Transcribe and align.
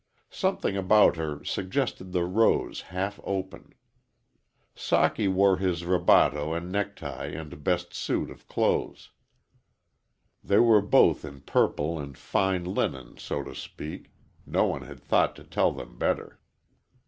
Something 0.31 0.75
about 0.75 1.15
her 1.17 1.43
suggested 1.43 2.11
the 2.11 2.23
rose 2.25 2.81
half 2.89 3.19
open. 3.23 3.75
Socky 4.75 5.31
wore 5.31 5.57
his 5.57 5.83
rabato 5.83 6.57
and 6.57 6.71
necktie 6.71 7.27
and 7.27 7.63
best 7.63 7.93
suit 7.93 8.31
of 8.31 8.47
clothes. 8.47 9.11
They 10.43 10.57
were 10.57 10.81
both 10.81 11.23
in 11.23 11.41
purple 11.41 11.99
and 11.99 12.17
fine 12.17 12.63
linen, 12.63 13.17
so 13.17 13.43
to 13.43 13.53
speak 13.53 14.11
no 14.43 14.65
one 14.65 14.81
had 14.81 14.99
thought 15.01 15.35
to 15.35 15.43
tell 15.43 15.71
them 15.71 15.99
better. 15.99 16.39